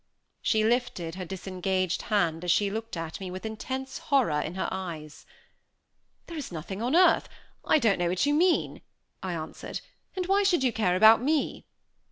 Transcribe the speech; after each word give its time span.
She 0.41 0.63
lifted 0.63 1.13
her 1.13 1.25
disengaged 1.25 2.01
hand, 2.01 2.43
as 2.43 2.49
she 2.49 2.71
looked 2.71 2.97
at 2.97 3.19
me 3.19 3.29
with 3.29 3.45
intense 3.45 3.99
horror 3.99 4.41
in 4.41 4.55
her 4.55 4.67
eyes. 4.71 5.27
"There 6.25 6.35
is 6.37 6.51
nothing 6.51 6.81
on 6.81 6.95
earth 6.95 7.29
I 7.63 7.77
don't 7.77 7.99
know 7.99 8.09
what 8.09 8.25
you 8.25 8.33
mean," 8.33 8.81
I 9.21 9.33
answered, 9.33 9.79
"and 10.15 10.25
why 10.25 10.41
should 10.41 10.63
you 10.63 10.73
care 10.73 10.95
about 10.95 11.21
me?" 11.21 11.67